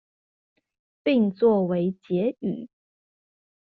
[1.03, 2.67] 並做為結語